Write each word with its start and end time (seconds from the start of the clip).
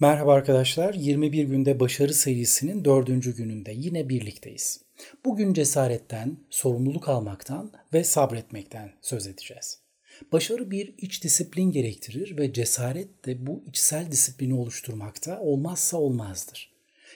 Merhaba 0.00 0.32
arkadaşlar, 0.34 0.94
21 0.94 1.44
günde 1.44 1.80
başarı 1.80 2.14
serisinin 2.14 2.84
dördüncü 2.84 3.36
gününde 3.36 3.72
yine 3.72 4.08
birlikteyiz. 4.08 4.80
Bugün 5.24 5.52
cesaretten, 5.54 6.36
sorumluluk 6.50 7.08
almaktan 7.08 7.72
ve 7.92 8.04
sabretmekten 8.04 8.92
söz 9.02 9.26
edeceğiz. 9.26 9.80
Başarı 10.32 10.70
bir 10.70 10.94
iç 10.98 11.24
disiplin 11.24 11.70
gerektirir 11.70 12.36
ve 12.36 12.52
cesaret 12.52 13.26
de 13.26 13.46
bu 13.46 13.64
içsel 13.66 14.10
disiplini 14.12 14.54
oluşturmakta 14.54 15.40
olmazsa 15.40 15.96
olmazdır. 15.96 16.72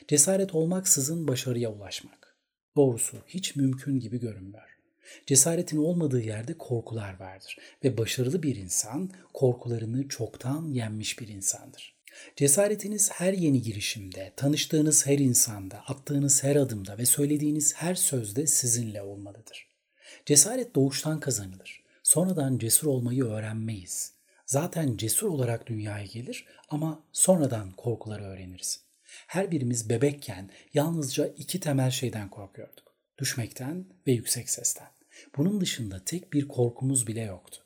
Cesaret 0.09 0.55
olmaksızın 0.55 1.29
başarıya 1.29 1.73
ulaşmak. 1.73 2.37
Doğrusu 2.77 3.17
hiç 3.27 3.57
mümkün 3.57 4.01
gibi 4.01 4.21
görünmüyor. 4.21 4.79
Cesaretin 5.27 5.79
olmadığı 5.79 6.21
yerde 6.21 6.59
korkular 6.59 7.21
vardır 7.21 7.59
ve 7.85 7.99
başarılı 7.99 8.43
bir 8.43 8.57
insan 8.57 9.11
korkularını 9.35 10.09
çoktan 10.09 10.73
yenmiş 10.73 11.21
bir 11.21 11.29
insandır. 11.29 11.92
Cesaretiniz 12.37 13.11
her 13.13 13.33
yeni 13.33 13.63
girişimde, 13.63 14.33
tanıştığınız 14.37 15.07
her 15.07 15.19
insanda, 15.19 15.79
attığınız 15.87 16.45
her 16.45 16.57
adımda 16.57 16.99
ve 16.99 17.07
söylediğiniz 17.07 17.75
her 17.75 17.95
sözde 17.95 18.47
sizinle 18.47 19.03
olmalıdır. 19.03 19.67
Cesaret 20.27 20.75
doğuştan 20.75 21.21
kazanılır. 21.21 21.83
Sonradan 22.03 22.59
cesur 22.59 22.87
olmayı 22.87 23.25
öğrenmeyiz. 23.25 24.13
Zaten 24.47 24.97
cesur 24.97 25.29
olarak 25.29 25.67
dünyaya 25.67 26.05
gelir 26.05 26.47
ama 26.69 27.03
sonradan 27.13 27.71
korkuları 27.71 28.25
öğreniriz. 28.25 28.81
Her 29.27 29.51
birimiz 29.51 29.91
bebekken 29.91 30.51
yalnızca 30.75 31.27
iki 31.27 31.61
temel 31.61 31.91
şeyden 31.91 32.31
korkuyorduk. 32.31 32.95
Düşmekten 33.19 33.85
ve 34.07 34.13
yüksek 34.13 34.51
sesten. 34.51 34.89
Bunun 35.37 35.61
dışında 35.61 36.05
tek 36.05 36.33
bir 36.33 36.49
korkumuz 36.49 37.07
bile 37.07 37.21
yoktu. 37.21 37.62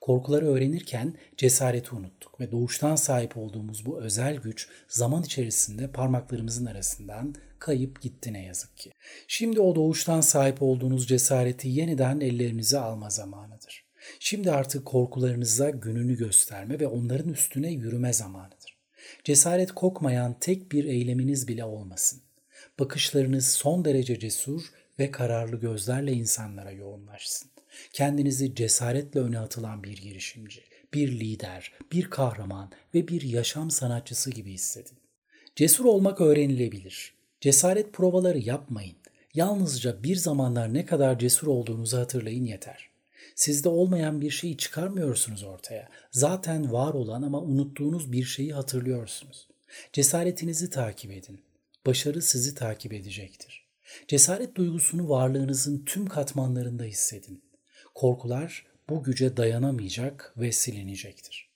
Korkuları 0.00 0.46
öğrenirken 0.46 1.14
cesareti 1.36 1.94
unuttuk 1.94 2.40
ve 2.40 2.52
doğuştan 2.52 2.96
sahip 2.96 3.36
olduğumuz 3.36 3.86
bu 3.86 4.00
özel 4.00 4.36
güç 4.36 4.68
zaman 4.88 5.22
içerisinde 5.22 5.92
parmaklarımızın 5.92 6.66
arasından 6.66 7.34
kayıp 7.58 8.02
gitti 8.02 8.32
ne 8.32 8.44
yazık 8.44 8.76
ki. 8.76 8.92
Şimdi 9.28 9.60
o 9.60 9.74
doğuştan 9.74 10.20
sahip 10.20 10.62
olduğunuz 10.62 11.08
cesareti 11.08 11.68
yeniden 11.68 12.20
ellerinize 12.20 12.78
alma 12.78 13.10
zamanıdır. 13.10 13.84
Şimdi 14.20 14.50
artık 14.50 14.86
korkularınıza 14.86 15.70
gününü 15.70 16.16
gösterme 16.16 16.80
ve 16.80 16.86
onların 16.86 17.32
üstüne 17.32 17.70
yürüme 17.70 18.12
zamanıdır. 18.12 18.78
Cesaret 19.24 19.72
kokmayan 19.72 20.36
tek 20.40 20.72
bir 20.72 20.84
eyleminiz 20.84 21.48
bile 21.48 21.64
olmasın. 21.64 22.22
Bakışlarınız 22.78 23.48
son 23.48 23.84
derece 23.84 24.18
cesur 24.18 24.62
ve 24.98 25.10
kararlı 25.10 25.60
gözlerle 25.60 26.12
insanlara 26.12 26.70
yoğunlaşsın. 26.70 27.50
Kendinizi 27.92 28.54
cesaretle 28.54 29.20
öne 29.20 29.38
atılan 29.38 29.84
bir 29.84 29.96
girişimci, 29.96 30.62
bir 30.94 31.20
lider, 31.20 31.72
bir 31.92 32.10
kahraman 32.10 32.72
ve 32.94 33.08
bir 33.08 33.22
yaşam 33.22 33.70
sanatçısı 33.70 34.30
gibi 34.30 34.52
hissedin. 34.52 34.98
Cesur 35.56 35.84
olmak 35.84 36.20
öğrenilebilir. 36.20 37.14
Cesaret 37.40 37.92
provaları 37.92 38.38
yapmayın. 38.38 38.96
Yalnızca 39.34 40.02
bir 40.02 40.16
zamanlar 40.16 40.74
ne 40.74 40.86
kadar 40.86 41.18
cesur 41.18 41.46
olduğunuzu 41.46 41.98
hatırlayın 41.98 42.44
yeter. 42.44 42.90
Sizde 43.34 43.68
olmayan 43.68 44.20
bir 44.20 44.30
şeyi 44.30 44.56
çıkarmıyorsunuz 44.56 45.42
ortaya. 45.42 45.88
Zaten 46.10 46.72
var 46.72 46.94
olan 46.94 47.22
ama 47.22 47.40
unuttuğunuz 47.40 48.12
bir 48.12 48.24
şeyi 48.24 48.52
hatırlıyorsunuz. 48.52 49.48
Cesaretinizi 49.92 50.70
takip 50.70 51.12
edin. 51.12 51.40
Başarı 51.86 52.22
sizi 52.22 52.54
takip 52.54 52.92
edecektir. 52.92 53.66
Cesaret 54.08 54.56
duygusunu 54.56 55.08
varlığınızın 55.08 55.84
tüm 55.84 56.06
katmanlarında 56.06 56.84
hissedin. 56.84 57.42
Korkular 57.98 58.66
bu 58.88 59.02
güce 59.02 59.36
dayanamayacak 59.36 60.34
ve 60.36 60.52
silinecektir. 60.52 61.48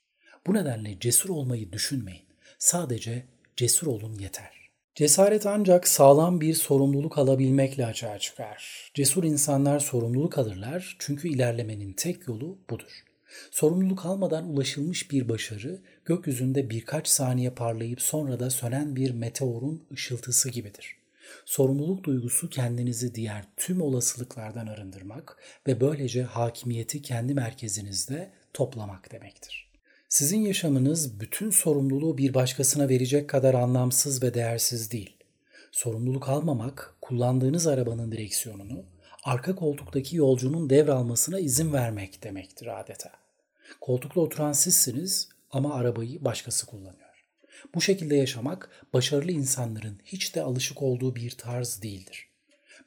Bu 0.46 0.54
nedenle 0.54 1.00
cesur 1.00 1.28
olmayı 1.28 1.72
düşünmeyin. 1.72 2.22
Sadece 2.58 3.26
cesur 3.56 3.86
olun 3.86 4.18
yeter. 4.18 4.70
Cesaret 4.94 5.46
ancak 5.46 5.88
sağlam 5.88 6.40
bir 6.40 6.54
sorumluluk 6.54 7.18
alabilmekle 7.18 7.86
açığa 7.86 8.18
çıkar. 8.18 8.90
Cesur 8.94 9.24
insanlar 9.24 9.80
sorumluluk 9.80 10.38
alırlar 10.38 10.96
çünkü 10.98 11.28
ilerlemenin 11.28 11.92
tek 11.92 12.28
yolu 12.28 12.58
budur. 12.70 13.04
Sorumluluk 13.50 14.06
almadan 14.06 14.48
ulaşılmış 14.48 15.10
bir 15.10 15.28
başarı 15.28 15.82
gökyüzünde 16.04 16.70
birkaç 16.70 17.08
saniye 17.08 17.50
parlayıp 17.50 18.02
sonra 18.02 18.40
da 18.40 18.50
sönen 18.50 18.96
bir 18.96 19.10
meteorun 19.10 19.84
ışıltısı 19.92 20.50
gibidir. 20.50 21.01
Sorumluluk 21.44 22.04
duygusu 22.04 22.48
kendinizi 22.48 23.14
diğer 23.14 23.44
tüm 23.56 23.82
olasılıklardan 23.82 24.66
arındırmak 24.66 25.36
ve 25.66 25.80
böylece 25.80 26.22
hakimiyeti 26.22 27.02
kendi 27.02 27.34
merkezinizde 27.34 28.32
toplamak 28.54 29.12
demektir. 29.12 29.72
Sizin 30.08 30.40
yaşamınız 30.40 31.20
bütün 31.20 31.50
sorumluluğu 31.50 32.18
bir 32.18 32.34
başkasına 32.34 32.88
verecek 32.88 33.30
kadar 33.30 33.54
anlamsız 33.54 34.22
ve 34.22 34.34
değersiz 34.34 34.90
değil. 34.90 35.16
Sorumluluk 35.72 36.28
almamak, 36.28 36.94
kullandığınız 37.00 37.66
arabanın 37.66 38.12
direksiyonunu 38.12 38.84
arka 39.24 39.54
koltuktaki 39.54 40.16
yolcunun 40.16 40.70
devralmasına 40.70 41.38
izin 41.38 41.72
vermek 41.72 42.22
demektir 42.22 42.80
adeta. 42.80 43.10
Koltukta 43.80 44.20
oturan 44.20 44.52
sizsiniz 44.52 45.28
ama 45.50 45.74
arabayı 45.74 46.24
başkası 46.24 46.66
kullanıyor. 46.66 47.01
Bu 47.74 47.80
şekilde 47.80 48.16
yaşamak 48.16 48.70
başarılı 48.92 49.32
insanların 49.32 50.00
hiç 50.04 50.34
de 50.34 50.42
alışık 50.42 50.82
olduğu 50.82 51.16
bir 51.16 51.30
tarz 51.30 51.82
değildir. 51.82 52.28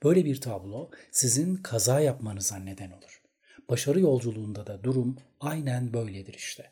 Böyle 0.04 0.26
bir 0.26 0.42
tablo 0.42 0.90
sizin 1.12 1.56
kaza 1.56 2.00
yapmanıza 2.00 2.58
neden 2.58 2.92
olur. 2.92 3.22
Başarı 3.70 4.00
yolculuğunda 4.00 4.68
da 4.68 4.84
durum 4.84 5.18
aynen 5.40 5.94
böyledir 5.94 6.34
işte. 6.34 6.72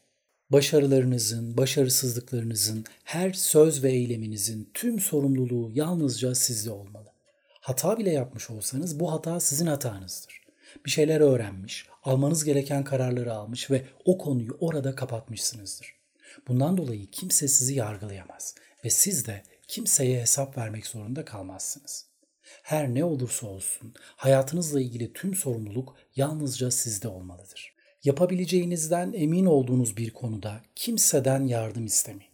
Başarılarınızın, 0.50 1.58
başarısızlıklarınızın, 1.58 2.86
her 3.03 3.34
söz 3.34 3.84
ve 3.84 3.92
eyleminizin 3.92 4.69
tüm 4.74 5.00
sorumluluğu 5.00 5.72
yalnızca 5.74 6.36
sizde 6.36 6.72
olmalı. 6.72 7.13
Hata 7.62 7.97
bile 7.97 8.12
yapmış 8.12 8.50
olsanız 8.50 9.00
bu 9.00 9.12
hata 9.12 9.40
sizin 9.40 9.68
hatanızdır. 9.68 10.42
Bir 10.86 10.92
şeyler 10.92 11.22
öğrenmiş, 11.22 11.88
almanız 12.03 12.44
gereken 12.44 12.84
kararları 12.84 13.34
almış 13.34 13.72
ve 13.72 13.86
o 14.06 14.18
konuyu 14.18 14.58
orada 14.59 14.96
kapatmışsınızdır. 14.96 16.03
Bundan 16.48 16.78
dolayı 16.78 17.08
kimse 17.12 17.48
sizi 17.48 17.74
yargılayamaz 17.74 18.56
ve 18.86 18.90
siz 18.90 19.28
de 19.28 19.44
kimseye 19.68 20.22
hesap 20.22 20.58
vermek 20.58 20.88
zorunda 20.88 21.26
kalmazsınız. 21.26 22.06
Her 22.64 22.94
ne 22.94 23.04
olursa 23.04 23.48
olsun 23.48 23.94
hayatınızla 24.16 24.82
ilgili 24.82 25.14
tüm 25.14 25.36
sorumluluk 25.36 25.96
yalnızca 26.16 26.72
sizde 26.72 27.08
olmalıdır. 27.08 27.74
Yapabileceğinizden 28.04 29.14
emin 29.14 29.46
olduğunuz 29.46 29.98
bir 29.98 30.10
konuda 30.10 30.62
kimseden 30.76 31.48
yardım 31.48 31.86
istemeyin. 31.86 32.34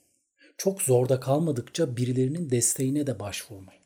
Çok 0.58 0.82
zorda 0.82 1.20
kalmadıkça 1.20 1.98
birilerinin 1.98 2.50
desteğine 2.50 3.08
de 3.08 3.20
başvurmayın. 3.20 3.84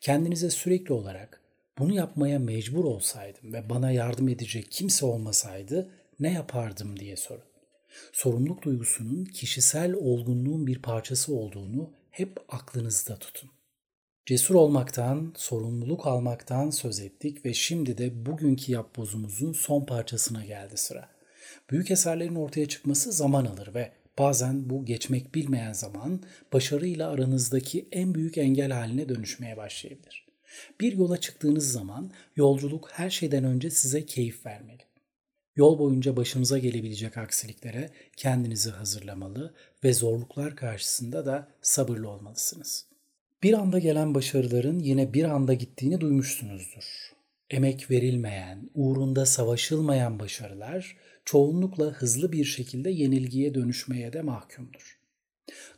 Kendinize 0.00 0.50
sürekli 0.50 0.92
olarak 0.92 1.40
bunu 1.78 1.94
yapmaya 1.94 2.38
mecbur 2.38 2.84
olsaydım 2.84 3.52
ve 3.52 3.70
bana 3.70 3.90
yardım 3.90 4.28
edecek 4.28 4.66
kimse 4.70 5.06
olmasaydı 5.06 5.90
ne 6.20 6.32
yapardım 6.32 7.00
diye 7.00 7.16
sorun 7.16 7.51
sorumluluk 8.12 8.62
duygusunun 8.62 9.24
kişisel 9.24 9.92
olgunluğun 9.92 10.66
bir 10.66 10.82
parçası 10.82 11.34
olduğunu 11.34 11.90
hep 12.10 12.36
aklınızda 12.48 13.16
tutun. 13.16 13.50
Cesur 14.26 14.54
olmaktan, 14.54 15.32
sorumluluk 15.36 16.06
almaktan 16.06 16.70
söz 16.70 17.00
ettik 17.00 17.44
ve 17.44 17.54
şimdi 17.54 17.98
de 17.98 18.26
bugünkü 18.26 18.72
yapbozumuzun 18.72 19.52
son 19.52 19.84
parçasına 19.84 20.44
geldi 20.44 20.76
sıra. 20.76 21.08
Büyük 21.70 21.90
eserlerin 21.90 22.34
ortaya 22.34 22.68
çıkması 22.68 23.12
zaman 23.12 23.44
alır 23.44 23.74
ve 23.74 23.92
bazen 24.18 24.70
bu 24.70 24.84
geçmek 24.84 25.34
bilmeyen 25.34 25.72
zaman 25.72 26.22
başarıyla 26.52 27.10
aranızdaki 27.10 27.88
en 27.92 28.14
büyük 28.14 28.38
engel 28.38 28.70
haline 28.70 29.08
dönüşmeye 29.08 29.56
başlayabilir. 29.56 30.26
Bir 30.80 30.92
yola 30.92 31.20
çıktığınız 31.20 31.72
zaman 31.72 32.10
yolculuk 32.36 32.90
her 32.92 33.10
şeyden 33.10 33.44
önce 33.44 33.70
size 33.70 34.06
keyif 34.06 34.46
vermeli. 34.46 34.82
Yol 35.56 35.78
boyunca 35.78 36.16
başınıza 36.16 36.58
gelebilecek 36.58 37.16
aksiliklere 37.16 37.90
kendinizi 38.16 38.70
hazırlamalı 38.70 39.54
ve 39.84 39.92
zorluklar 39.92 40.56
karşısında 40.56 41.26
da 41.26 41.48
sabırlı 41.62 42.10
olmalısınız. 42.10 42.86
Bir 43.42 43.52
anda 43.52 43.78
gelen 43.78 44.14
başarıların 44.14 44.78
yine 44.78 45.14
bir 45.14 45.24
anda 45.24 45.54
gittiğini 45.54 46.00
duymuşsunuzdur. 46.00 47.12
Emek 47.50 47.90
verilmeyen, 47.90 48.70
uğrunda 48.74 49.26
savaşılmayan 49.26 50.20
başarılar 50.20 50.96
çoğunlukla 51.24 51.84
hızlı 51.84 52.32
bir 52.32 52.44
şekilde 52.44 52.90
yenilgiye 52.90 53.54
dönüşmeye 53.54 54.12
de 54.12 54.22
mahkumdur. 54.22 54.98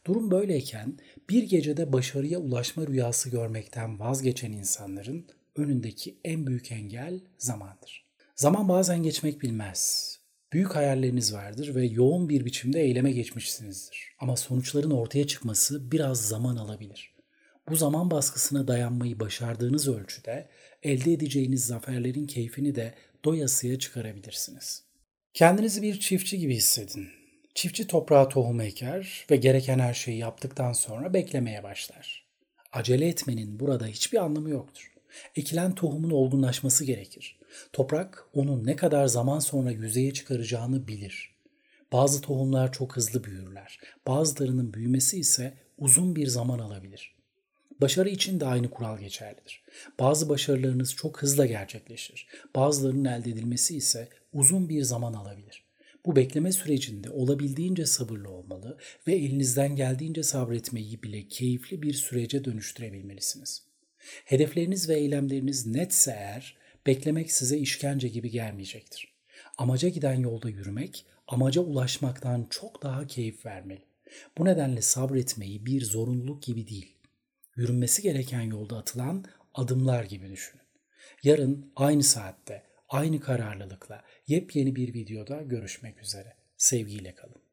Durum 0.07 0.31
böyleyken 0.31 0.99
bir 1.31 1.43
gecede 1.43 1.93
başarıya 1.93 2.39
ulaşma 2.39 2.87
rüyası 2.87 3.31
görmekten 3.31 4.01
vazgeçen 4.01 4.53
insanların 4.53 5.27
önündeki 5.57 6.19
en 6.25 6.47
büyük 6.47 6.73
engel 6.73 7.21
zamandır. 7.39 8.04
Zaman 8.35 8.69
bazen 8.69 9.03
geçmek 9.03 9.43
bilmez. 9.43 10.11
Büyük 10.53 10.77
hayalleriniz 10.77 11.35
vardır 11.35 11.75
ve 11.75 11.87
yoğun 11.87 12.29
bir 12.29 12.45
biçimde 12.45 12.81
eyleme 12.81 13.13
geçmişsinizdir. 13.13 14.09
Ama 14.19 14.37
sonuçların 14.37 14.91
ortaya 14.91 15.27
çıkması 15.27 15.93
biraz 15.93 16.29
zaman 16.29 16.57
alabilir. 16.57 17.15
Bu 17.69 17.77
zaman 17.77 18.11
baskısına 18.11 18.69
dayanmayı 18.69 19.21
başardığınız 19.21 19.89
ölçüde 19.89 20.49
elde 20.83 21.13
edeceğiniz 21.13 21.67
zaferlerin 21.67 22.27
keyfini 22.27 22.75
de 22.75 22.95
doyasıya 23.25 23.79
çıkarabilirsiniz. 23.79 24.85
Kendinizi 25.35 25.83
bir 25.83 26.01
çiftçi 26.01 26.39
gibi 26.39 26.55
hissedin. 26.55 27.09
Çiftçi 27.55 27.87
toprağa 27.87 28.29
tohum 28.29 28.61
eker 28.61 29.27
ve 29.31 29.37
gereken 29.37 29.79
her 29.79 29.95
şeyi 29.95 30.19
yaptıktan 30.19 30.73
sonra 30.73 31.15
beklemeye 31.15 31.63
başlar. 31.63 32.27
Acele 32.73 33.09
etmenin 33.09 33.61
burada 33.61 33.87
hiçbir 33.87 34.19
anlamı 34.19 34.51
yoktur. 34.51 34.94
Ekilen 35.37 35.75
tohumun 35.75 36.11
olgunlaşması 36.11 36.85
gerekir. 36.85 37.39
Toprak 37.73 38.25
onun 38.35 38.67
ne 38.67 38.77
kadar 38.77 39.07
zaman 39.07 39.39
sonra 39.39 39.71
yüzeye 39.71 40.13
çıkaracağını 40.13 40.89
bilir. 40.89 41.35
Bazı 41.93 42.21
tohumlar 42.21 42.73
çok 42.73 42.97
hızlı 42.97 43.25
büyürler. 43.25 43.81
Bazılarının 44.07 44.75
büyümesi 44.75 45.19
ise 45.19 45.55
uzun 45.79 46.17
bir 46.17 46.27
zaman 46.27 46.59
alabilir. 46.59 47.15
Başarı 47.81 48.09
için 48.09 48.41
de 48.41 48.47
aynı 48.47 48.71
kural 48.71 48.99
geçerlidir. 48.99 49.63
Bazı 49.99 50.29
başarılarınız 50.29 50.95
çok 50.95 51.23
hızla 51.23 51.47
gerçekleşir. 51.47 52.27
Bazılarının 52.57 53.05
elde 53.05 53.31
edilmesi 53.31 53.77
ise 53.77 54.09
uzun 54.33 54.69
bir 54.69 54.83
zaman 54.83 55.13
alabilir. 55.13 55.65
Bu 56.07 56.17
bekleme 56.17 56.53
sürecinde 56.53 57.11
olabildiğince 57.11 57.87
sabırlı 57.87 58.31
olmalı 58.31 58.79
ve 59.07 59.13
elinizden 59.15 59.77
geldiğince 59.77 60.23
sabretmeyi 60.23 61.03
bile 61.03 61.29
keyifli 61.29 61.83
bir 61.83 61.95
sürece 61.95 62.45
dönüştürebilmelisiniz. 62.45 63.74
Hedefleriniz 64.25 64.89
ve 64.89 64.95
eylemleriniz 64.95 65.67
netse 65.67 66.11
eğer 66.11 66.57
beklemek 66.87 67.33
size 67.33 67.59
işkence 67.59 68.09
gibi 68.09 68.31
gelmeyecektir. 68.31 69.15
Amaca 69.59 69.89
giden 69.89 70.21
yolda 70.21 70.49
yürümek 70.49 71.07
amaca 71.29 71.61
ulaşmaktan 71.61 72.47
çok 72.51 72.83
daha 72.83 73.07
keyif 73.07 73.47
vermeli. 73.47 73.83
Bu 74.39 74.45
nedenle 74.45 74.83
sabretmeyi 74.83 75.67
bir 75.67 75.85
zorunluluk 75.85 76.43
gibi 76.43 76.69
değil, 76.69 76.97
yürünmesi 77.57 78.03
gereken 78.03 78.43
yolda 78.43 78.77
atılan 78.77 79.25
adımlar 79.55 80.05
gibi 80.05 80.31
düşünün. 80.31 80.65
Yarın 81.23 81.73
aynı 81.77 82.03
saatte, 82.03 82.63
aynı 82.89 83.21
kararlılıkla 83.21 84.05
yepyeni 84.27 84.77
bir 84.77 84.95
videoda 84.95 85.43
görüşmek 85.43 86.03
üzere. 86.03 86.37
Sevgiyle 86.57 87.15
kalın. 87.15 87.44